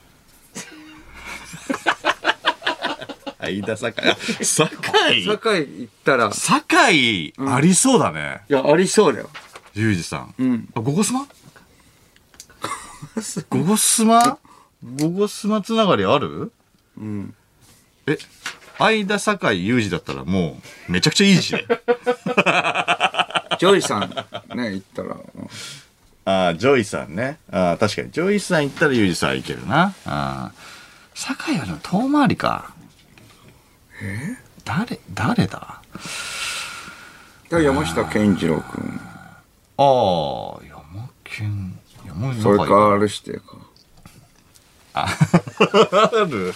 [3.40, 9.31] 間堺堺堺行ったら、い堺ありそうだね、や、ありそうだよ。
[9.74, 10.35] ゆうじさん。
[10.38, 10.68] うん。
[10.74, 11.26] あ、ゴゴスマ？
[13.48, 14.38] ゴゴスマ？
[14.96, 15.62] ゴゴスマ？
[15.62, 16.53] つながりある？
[16.98, 17.35] うん。
[18.07, 18.18] え、
[18.79, 21.64] 間堺ゆうじだったらもう、めちゃくちゃいいしね。
[23.59, 24.11] ジョイさん、
[24.57, 25.16] ね、行ったら。
[26.24, 27.38] ああ、ジョイさんね。
[27.50, 28.11] ああ、確かに。
[28.11, 29.94] ジョイさん行ったらゆうじさんいけるな。
[30.05, 30.53] ああ。
[31.14, 32.72] 堺はでも遠回りか。
[34.03, 35.83] え誰、誰だ？
[37.51, 39.01] 山下健二郎君。
[39.77, 43.43] ああ、山県、山それか、あるしてか。
[44.93, 45.07] あ
[46.29, 46.53] る？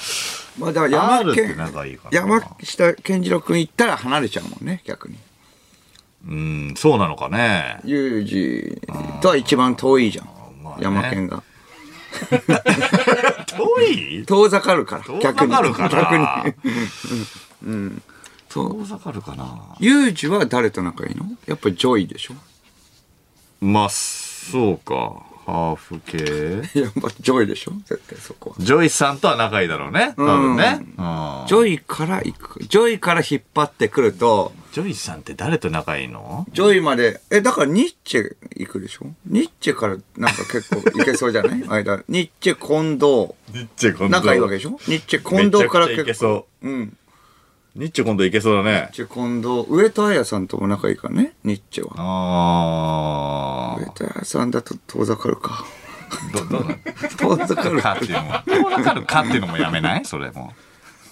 [0.59, 2.17] まあだから山 R って県仲いいかな。
[2.17, 5.17] 山下健二郎君行ったら離れちゃうもんね逆に。
[6.27, 7.81] うんそうなのかね。
[7.85, 8.81] ユージ
[9.21, 10.27] とは一番遠いじゃん、
[10.63, 10.85] まあね。
[10.85, 11.43] 山県が
[13.47, 13.83] 遠
[14.21, 14.25] い？
[14.27, 16.27] 遠ざかるから遠ざ逆にかるかな逆に。
[17.67, 18.03] うん。
[18.49, 18.75] そう。
[18.79, 19.77] 遠ざかるかな。
[19.81, 21.27] ユージは誰と仲いいの？
[21.47, 22.35] やっぱりジョイでしょ？
[23.61, 26.17] まあそうかハーフ系。
[26.81, 27.73] やっぱジョイでしょ？
[27.87, 28.57] 絶対そこは。
[28.59, 30.15] ジョイさんとは仲いいだろうね。
[30.17, 30.85] 多分ね、うん。
[31.47, 32.65] ジョイから行く。
[32.65, 34.53] ジョイから引っ張ってくると。
[34.73, 36.47] ジョイさんって誰と仲いいの？
[36.53, 37.21] ジョイまで。
[37.31, 39.07] えだからニッチェ行くでしょ？
[39.27, 41.63] ニッチェからなんか結構行けそうじゃない？
[41.69, 42.03] 間。
[42.09, 44.71] ニッチェ近藤ニッチェ今仲いいわけでしょ？
[44.89, 46.97] ニッチェ近藤からめちゃくちゃいけ結そ構うん
[47.77, 48.73] ニッチェ今度いけそうだね。
[48.73, 51.33] ニッチェ近藤上戸彩さんとも仲いいからね。
[51.43, 51.93] ニッチェは。
[51.99, 55.65] あ上戸彩さんだと遠ざかるか。
[56.11, 56.59] あどど
[57.35, 57.81] う遠ざかる。
[57.83, 60.05] かっていうのも遠ざかるかっていうのもやめない？
[60.05, 60.53] それも。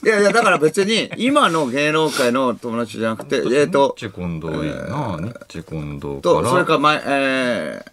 [0.05, 7.85] いやいやだから別に今の芸能界の友達じゃなくてえっとニッチェ近藤いいな、ニッチェ近藤かとらそれから前え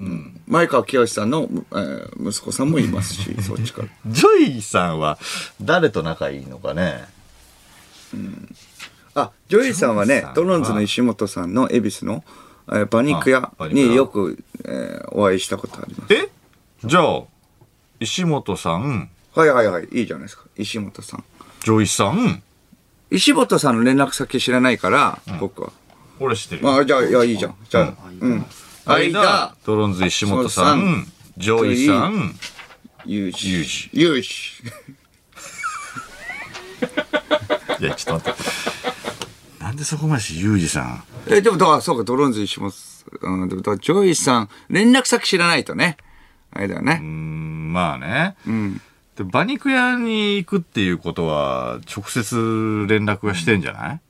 [0.00, 3.88] ー前川清さんの、えー息子さんもいますしそっちから。
[4.06, 5.18] ジョイさんは
[5.60, 7.04] 誰と仲いいのかね？
[9.14, 10.28] あジョイさんはねジョイさん。
[10.28, 12.24] はドロンズの石本さんの恵比寿の、
[12.68, 16.14] えー馬肉屋によく、えーお会いしたことあります。
[16.14, 16.28] え？
[16.84, 17.22] じゃあ
[18.00, 19.10] 石本さん。
[19.34, 20.44] はいはいはいいいじゃないですか。
[20.56, 21.24] 石本さん。
[21.60, 22.42] ジョイさん？
[23.10, 25.72] 石本さんの連絡先知らないから、僕は。
[26.20, 27.54] 俺知ってるまあじゃあいやいいじゃん。
[27.68, 28.44] じゃあうん。
[28.86, 32.34] 間ドロンズ石本さんジョイさん
[33.06, 33.52] ユージ。
[33.52, 33.90] ユージ。
[33.92, 34.28] ユージ
[37.80, 39.64] いやちょっと待って。
[39.64, 41.04] なんでそこまでしユージさん？
[41.28, 42.72] えでもだからそうかドロンズ石本
[43.22, 45.96] うんでもだジョイさん連絡先知らないとね。
[46.50, 46.98] あれだよね。
[47.02, 48.36] うーんまあね、
[49.16, 54.00] で馬肉屋に行くっていうことは直接連絡がしてんじゃない、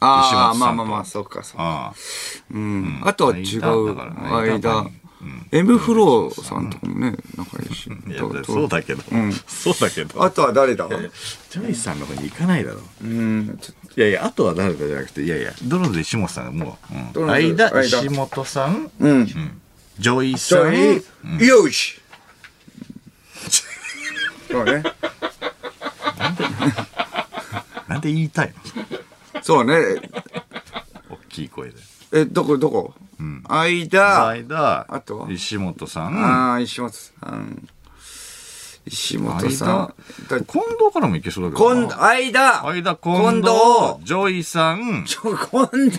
[0.00, 1.94] ああまあまあまあそうかそうか。
[2.52, 3.00] うん。
[3.04, 4.60] あとは違間うだからね。
[4.60, 4.90] 間
[5.24, 9.02] 間 M フローさんとかもね仲いいしそうだけど、
[9.46, 10.22] そうだけど。
[10.22, 10.88] あとは誰だ？
[10.88, 12.80] ジョイさんの方に行かないだろ。
[13.02, 13.58] うん。
[13.96, 16.78] いやいやあとは誰かじゃなくていやいやドロンズ石本さんがも
[17.14, 17.30] う、うん。
[17.30, 17.82] 間間。
[17.82, 18.84] 石本さん？
[18.84, 19.26] とうん。
[19.26, 20.74] ジョイジさん。
[21.44, 22.00] よし。
[24.50, 24.82] そうね。
[27.88, 28.52] なんで言いたい
[29.34, 29.42] の？
[29.42, 29.74] そうね。
[31.10, 31.76] 大きい声で
[32.16, 32.94] えどこどこ？
[33.48, 34.28] 間。
[34.28, 34.86] 間。
[34.88, 36.16] あと石本さん。
[36.16, 37.68] ああ石本さん。
[38.86, 39.94] 石本さん。
[40.28, 42.64] だ近藤からも行けそうだけど今な間。
[42.66, 43.42] 間近藤。
[43.42, 44.04] 近藤。
[44.04, 45.04] ジョイさん。
[45.06, 45.98] ちょ近藤。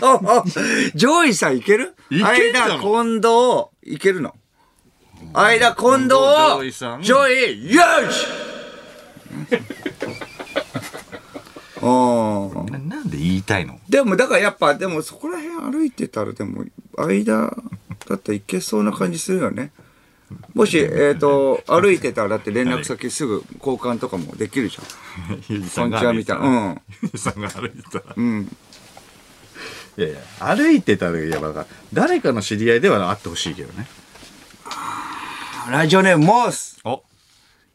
[0.95, 1.95] ジョイさんいける？
[2.09, 2.79] いけんじゃん。
[2.79, 3.25] 間近藤。
[3.83, 4.33] いけるの？
[5.33, 6.07] 間近藤。
[6.07, 7.01] ジョイさん。
[7.01, 8.27] ジョイよし！
[9.31, 9.47] うん
[11.85, 13.79] ななんで言いたいの？
[13.87, 16.65] でもだからやっぱでもそこら辺歩いてたらでも
[16.97, 17.55] 間
[18.07, 19.71] だったらいけそうな感じするよね。
[20.53, 25.43] もしえっ、と歩いてたらだって連絡先すぐ交換とかもできるじゃん。
[25.47, 26.45] ゆうじこんにちはみたいな。
[26.45, 26.81] うん。
[27.03, 27.99] ゆうじさんが歩いてた。
[27.99, 28.57] らうん。
[29.97, 33.87] いやいや歩いてたらいやだから誰かの知り合いではあってほしいけどね。
[35.69, 36.74] ラジオネームモース。
[36.74, 36.74] お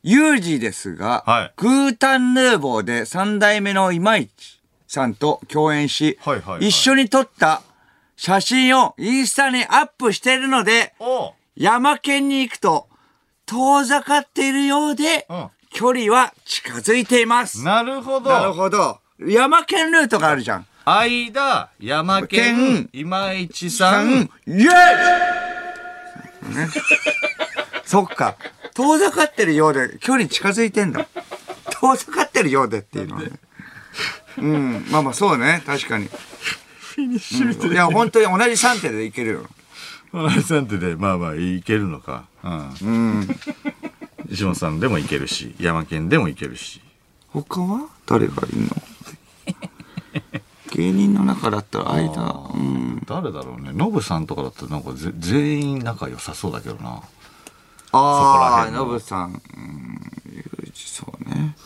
[0.03, 7.63] ユージですが、はいグータンヌーボーで三代目の今市さんと共演し、はいはいはい一緒に撮った
[8.17, 12.89] 写真をインスタにアップしているので、お山県に行くと
[13.47, 17.63] 遠ざかっているようで、うん距離は近づいています。
[17.63, 18.99] なるほどなるほど。
[19.21, 20.67] 山県ルートがあるじゃん。
[20.85, 24.59] 間山県県今市さんイエー
[26.51, 26.69] イね。
[27.90, 28.37] そっか。
[28.74, 31.09] 遠ざかってるようで距離近づいてんだ。
[31.70, 33.31] 遠ざかってるようでっていうのはね。
[34.38, 34.87] うん。
[34.92, 35.61] まあまあそうね。
[35.66, 36.05] 確かに。
[36.05, 39.46] フィニッシュみたいいや、本当に同じ3手でいけるよ。
[40.12, 43.29] な同じさんってでまあまあいけるのかうん、
[44.29, 46.81] 石本さんでもいけるし山県でもいけるし
[47.33, 47.88] 他は？
[48.07, 48.68] 誰がいるの？
[50.74, 52.53] 芸人の中だったら間。
[52.55, 53.03] うん。
[53.05, 57.03] 誰だろうねノブさんとかだったらなんかぜ全員仲良さそうだけどな
[57.92, 59.42] ああ、ノブさん、
[60.33, 61.57] ユージそうね。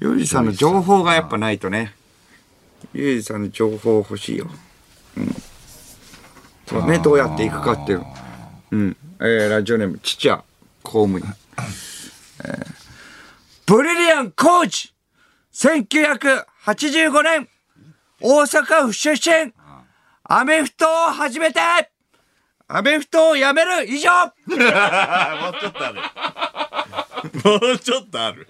[0.00, 1.94] ユージさんの情報がやっぱないとね。
[2.92, 4.46] ユージさんの情報欲しいよ。
[5.16, 5.34] うん。
[6.66, 8.04] そうね、どうやっていくかっていう。
[8.72, 8.96] うん。
[9.20, 10.44] えー、ラジオネーム、ちちゃ、
[10.82, 11.24] 公務員。
[12.44, 12.66] えー、
[13.66, 14.94] ブリリアンコーチ
[15.52, 17.48] !1985 年
[18.20, 19.52] 大阪府出身
[20.24, 21.60] アメフトを始めて
[22.68, 24.10] アメフトをやめる以上
[24.46, 24.58] もう
[25.58, 26.00] ちょっとある
[27.44, 28.46] もうちょっとある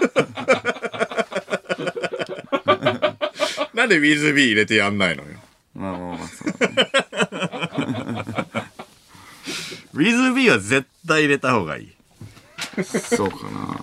[3.74, 5.28] なんで with B 入れてやんないのよ。
[5.74, 6.90] まあまあまあ、そうだね。
[10.50, 11.92] は絶対入れた方がいい。
[12.84, 13.80] そうかな。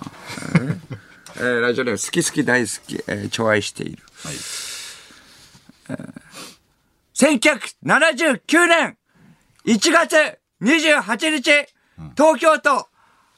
[0.56, 0.78] えー
[1.36, 4.02] えーラジオネーム好き好き大好き、えー、寵愛している。
[4.22, 4.34] はい。
[5.90, 6.12] えー
[7.18, 8.97] 1979年
[9.68, 11.66] 1月28日、
[12.16, 12.88] 東京都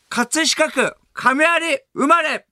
[0.09, 2.47] 葛飾区亀有生まれ。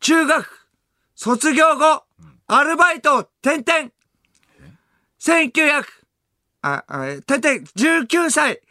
[0.00, 0.68] 中学
[1.14, 2.04] 卒業後、
[2.46, 3.90] アルバイトを転々。
[5.20, 5.84] 1900、
[6.62, 8.62] あ、あ、えー転々、19歳、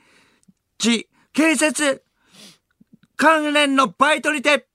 [0.80, 2.04] 時、建設
[3.15, 4.65] 関連のバイトにて、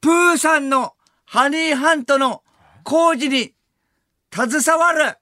[0.00, 0.94] プーさんの
[1.26, 2.42] ハニーハントの
[2.82, 3.54] 工事に
[4.32, 5.16] 携わる。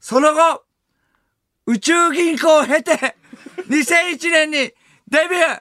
[0.00, 0.64] その後、
[1.66, 3.16] 宇宙銀行を経て、
[3.68, 4.74] 2001年にデ
[5.30, 5.60] ビュー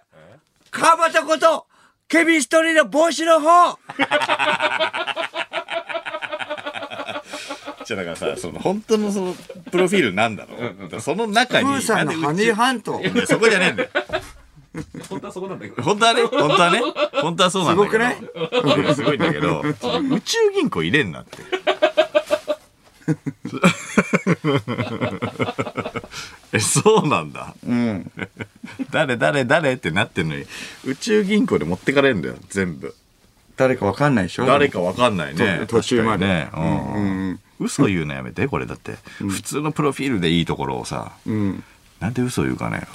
[0.71, 1.67] 川端こと、
[2.07, 3.77] ケミストリーの帽子の方
[7.85, 9.35] じゃあだからさ、その本当のその
[9.71, 10.55] プロフィールなんだろ
[10.97, 11.67] うその中に。
[11.67, 12.99] プーさんのハニーハント。
[13.27, 13.89] そこじゃねえんだよ。
[15.09, 15.83] 本当はそこなんだけど。
[15.83, 16.81] 本当はね、本当はね、
[17.21, 18.03] 本当はそうなんだけど。
[18.55, 21.43] すごくないすごいんだけど、宇宙銀行入れんなって。
[26.53, 27.55] え、そうなんだ。
[27.65, 28.11] うん。
[28.91, 30.45] 誰誰誰ってなってんのに、
[30.85, 32.93] 宇宙銀行で持ってかれるんだよ、全部。
[33.57, 34.45] 誰かわかんないでしょ？
[34.45, 35.59] 誰かわかんないね。
[35.67, 36.95] と途中まで確かにね。
[36.95, 37.01] う
[37.33, 37.39] ん。
[37.59, 38.95] 嘘言うのやめて、これだって。
[39.19, 41.63] 普通のプロフィールでいいところをさ、うん。
[41.99, 42.87] なんで嘘言うかね。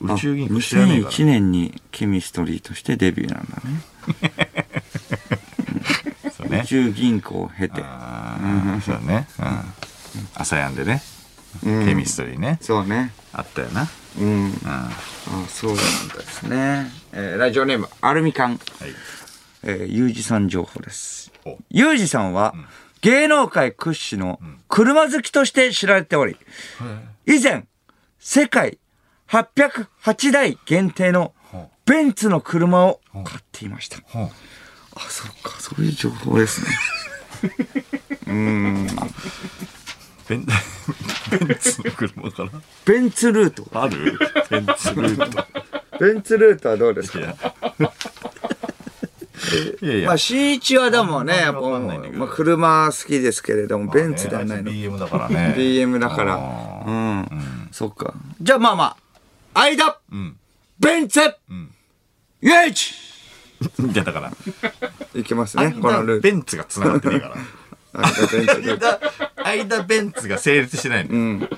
[0.00, 1.10] 宇宙銀行知らねえから。
[1.12, 3.82] 2001年にケミストリーとしてデビューなんだね。
[6.36, 6.66] そうね宇。
[6.66, 7.82] 宙銀行を経て。
[8.84, 9.26] そうね。
[9.38, 9.74] うん。
[10.34, 11.02] 朝やんでね。
[11.64, 12.58] うんケミストリーね。
[12.60, 13.12] そうね。
[13.32, 13.88] あったよな。
[14.18, 14.26] うん。
[14.26, 14.52] うん。
[14.66, 14.90] あ
[15.48, 16.90] そうなんですね。
[17.12, 18.50] えーラジオネーム、アルミカン。
[18.50, 18.60] はい。
[19.62, 21.56] えー、ゆうじさん情報ですお。
[21.70, 22.54] ゆうじさんは、
[23.00, 26.36] 芸能界屈指の車好きとして知られており、
[27.26, 27.66] 以前、
[28.18, 28.78] 世界
[29.28, 31.32] 808台限定の
[31.86, 33.98] ベンツの車を買っていました。
[34.06, 34.30] ほう
[34.96, 36.68] あ、そっか、そういう情報ですね。
[40.28, 40.46] ベン、
[41.46, 42.50] ベンツの車から
[42.84, 43.66] ベンツルート。
[43.74, 44.18] ある？
[44.50, 45.46] ベンツルート。
[46.00, 47.18] ベンツルートはどうですか？
[47.18, 47.36] いや。
[49.82, 50.08] いやいや。
[50.08, 54.70] まあ、新一はでもね、やっぱ、まあ、車好きですけれども、ベンツではないの。
[54.72, 55.54] BM だからね。
[55.58, 56.34] BM だから。
[56.36, 57.68] あうん。
[57.70, 58.14] そっか。
[58.40, 58.96] じゃあまあま
[59.54, 60.36] あ、間、ん
[60.80, 64.32] ベンツ、イエイチーいやだから、
[65.14, 67.36] いきますね、このルーベンツが繋がってねえから。
[67.94, 69.44] ト。
[69.44, 71.48] 間ベンツが成立してないの。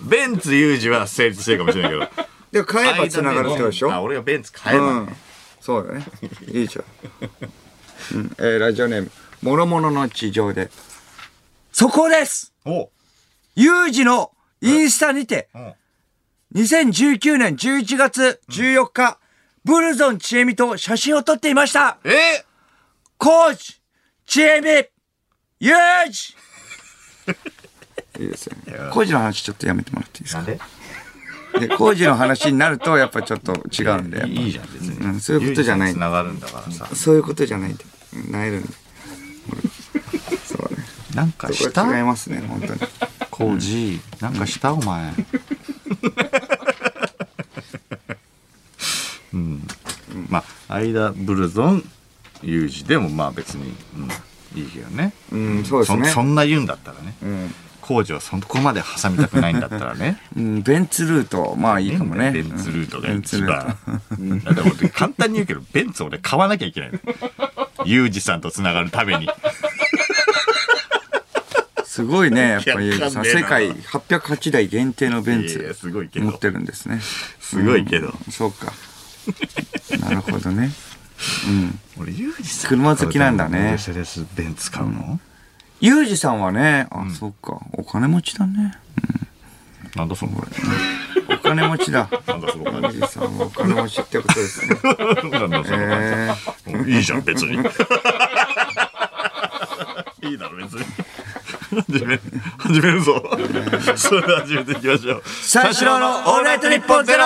[0.00, 2.24] ベンツユージは成立してるかもしれないけど。
[2.52, 4.92] で、買えば繋がるってことでしょあ、俺がベンツ買えばね。
[4.92, 5.16] うん。
[5.60, 6.06] そうだね。
[6.52, 6.84] いいじゃん。
[8.14, 9.10] うん、えーラジオネーム、
[9.42, 10.70] もろもろの地上で。
[11.72, 12.88] そこですお
[13.54, 15.72] ユージのインスタにて、うん
[16.54, 19.18] 2019年11月14日、
[19.64, 21.98] ブルゾンちえみと写真を撮っていました。
[22.04, 22.44] え？
[23.18, 23.80] コーチ、
[24.26, 24.88] ちえみ、
[25.58, 25.76] ユー
[26.10, 26.36] ジ
[28.22, 28.90] いいですよね。
[28.92, 30.42] コーチの話ちょっとやめてもらっていいですか？
[30.42, 30.60] なんで？
[31.68, 34.28] で、コーチの話になるとやっぱちょっと違うんで。
[34.28, 34.98] いいじゃん、別に。
[34.98, 36.86] うんそういうことじゃない繋がるんだからさ。
[36.94, 37.76] そういうことじゃない
[38.30, 38.68] なえるんで。
[40.44, 40.84] そうね。
[41.14, 42.80] なんかしこれ違いたますね、本当に。
[43.30, 45.14] コージ、なんかしたお前。
[49.32, 49.66] うん。
[50.28, 51.82] まあ、間ブルゾン、
[52.42, 54.08] ユージでもまあ別に、うん、
[54.56, 55.12] いいけどね。
[55.30, 56.04] うん、そうですね。
[56.06, 57.14] そそんな言うんだったらね。
[57.22, 57.54] うん。
[57.86, 60.20] 工事はそこまで挟みたくないんだったらね。
[60.36, 62.32] うん、ベンツルート、まあいいかもね。
[62.32, 63.92] ベンツルートが一番ト。。
[64.44, 66.98] だって俺簡単に言うけど、ベンツ俺買わなきゃいけないの。
[67.84, 69.28] ユージさんと繋がるために。
[71.84, 75.74] すごいね、やっぱりいやさ、ん世界808台限定のベンツ
[76.16, 77.00] 持ってるんですね。
[77.40, 78.12] すごいけど。
[78.30, 78.72] そうか。
[80.00, 80.72] なるほどね。
[81.98, 82.70] 俺、ユージさん。
[82.70, 85.18] 車好きなんだねメルセデス・ベンツ買うの、
[85.80, 88.74] ユージさんはね、あ、そっか、お金持ちだね。
[89.94, 90.42] なんだそのこ
[91.30, 92.06] お金持ちだ。
[92.10, 92.18] れ。
[92.28, 92.98] なんだそのユ感じ。
[92.98, 94.76] ージさんはお金持ちってことですね。
[94.84, 96.30] なんだそのえ
[96.66, 96.90] 感じ。
[96.92, 97.52] いいじゃん、別に。
[100.22, 100.84] いいだろ、別に。
[101.92, 102.20] 始め、
[102.58, 103.22] 始めるぞ。
[103.96, 105.22] それでは始めていきましょう。
[105.26, 107.24] 三四郎のオールナイトニッポンゼロ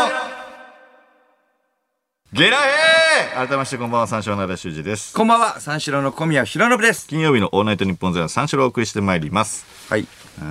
[2.32, 5.12] ゲラヘー改めましてこんばんは、三四郎の足修二です。
[5.16, 7.08] こんばんは、三四郎の小宮弘信です。
[7.08, 9.66] 金曜日のオールナイトニッポンゼロ三四郎をお送りしてまいります。
[9.90, 10.06] はい。
[10.40, 10.42] え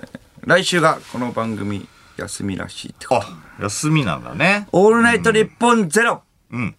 [0.00, 3.26] ー来週がこの番組休みらしいってこと。
[3.26, 4.68] あ、休みなんだね。
[4.72, 6.22] オールナイトニッポンゼロ。
[6.52, 6.76] うん。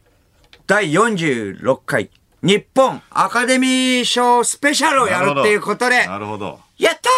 [0.66, 2.10] 第46回
[2.42, 7.10] 日本アカデミー賞スペシャルをやるっていうことで、なるほどやった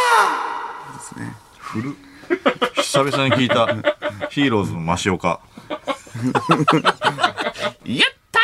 [1.59, 1.93] 古っ
[2.76, 3.67] 久々に聞いた
[4.30, 5.39] ヒーローズのマシオカ
[7.86, 8.39] やった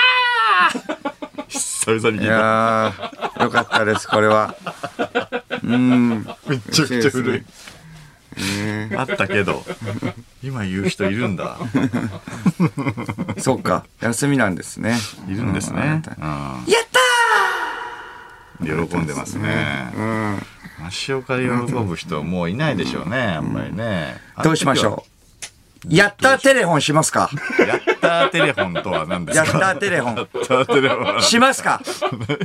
[1.44, 1.48] ー！
[1.48, 4.56] 久々にーい聞いたやー、よかったです、これは。
[5.64, 6.28] うん。
[6.48, 7.44] めちゃくちゃ古い。
[8.96, 9.64] あったけど。
[10.44, 11.58] 今言う人いるんだ。
[13.40, 14.98] そうか、休みなんですね。
[15.28, 16.02] いるんですね、やっ
[18.60, 19.92] うん、喜んでますね、
[20.86, 24.18] 足岡で喜ぶ人もういないでしょうねあんまりね。
[24.44, 25.17] どうしましょう？
[25.90, 27.30] やったーテレフォンしますか？
[27.60, 29.46] うやったーテレフォンとは何ですか？
[29.46, 30.16] やったーテレフォン。
[30.16, 31.22] やったーテレフォン。
[31.22, 31.70] しますか？
[31.70, 32.38] やったー！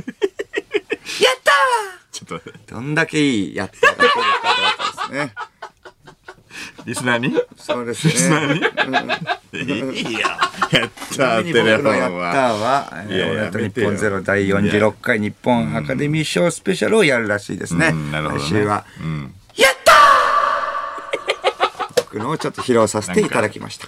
[2.11, 2.75] ちょっと。
[2.75, 4.23] どんだけいいやったーが出るかどう
[5.09, 5.33] かですね。
[6.85, 7.33] リスナーに？
[7.57, 8.61] そうですね。
[9.53, 10.19] いいや
[10.71, 13.89] やったテレフ僕のやったーォンはは、いやえー、日やめてよ。
[13.89, 17.89] 本ゼロ第46回日本アカデミー賞スペシャルをやるらしいですね。
[17.89, 18.45] うんなるほどね。
[18.45, 19.33] 来週は、うん。
[19.55, 23.87] やったー僕のをちょっと披露させていただきました。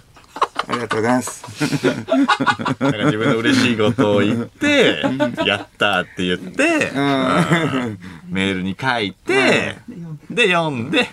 [0.67, 1.43] ありがとうございます。
[2.79, 5.03] なんか自分の嬉しいことを言って、
[5.45, 7.99] やったーって言って、うん
[8.29, 9.77] メールに書いて、
[10.31, 11.07] で、読んで、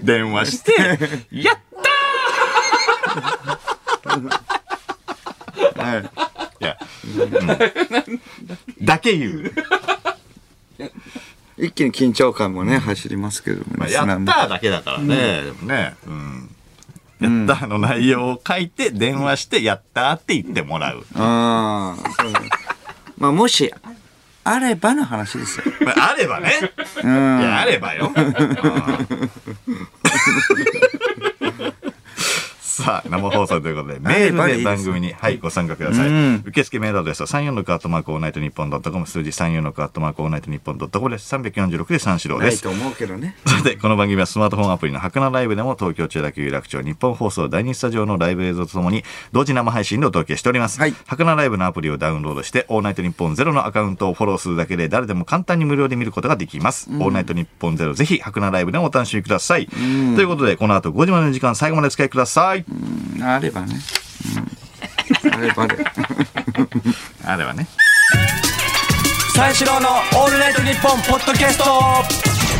[0.00, 0.72] 電話して、
[1.32, 1.58] やっ
[5.74, 6.02] たはい。
[6.02, 6.08] ー
[6.60, 6.76] いや、
[8.08, 8.20] うん
[8.84, 9.52] だけ言う。
[11.58, 13.76] 一気に緊張感もね、走りますけどもね。
[13.78, 16.11] まあ、やったーだけだからね、でもね、うん。
[17.22, 21.04] やったーの内容を書いて、電話して、やったーって言ってもらう。
[21.14, 22.32] ああ、そう
[23.18, 23.72] まあ、もし、
[24.44, 25.64] あればの話ですよ。
[25.84, 26.52] まあ、あればね。
[27.02, 28.12] いや、あればよ。
[32.82, 36.08] うんさあ、生放送ということで、メールで番組に、はい、ご参加ください。
[36.44, 41.32] 受付メールアドレスは346アットマークオールナイトニッポンドットコム、数字346アットマークオールナイトニッポンドットコムです。
[41.34, 42.64] 346で三四郎です。
[42.64, 43.36] ないと思うけどね。
[43.46, 50.80] さて、この番組はスマートフォンアプリの HAKUNA Live でも東京千代田区有楽町ニッポン放送第2スタジオのライブ映像とともに同時生配信でお届けしております。
[50.80, 56.88] はい白菜ライブのアプリをダウンロードして、オールナイトニッポンゼロのアカウントをフォローするだけで誰でも簡単に無料で見ることができます。
[56.90, 59.66] オールナイトニッポンゼロぜひ白菜ライブでもお楽しみください。
[59.66, 62.64] ということで、この後5時までの時間最後までお付き合いください。
[62.72, 63.76] うんあればね。
[65.24, 65.76] うん、あればね。
[67.24, 67.66] あればね。
[69.34, 72.51] 三四郎のオールナイトニッポンポッドキャスト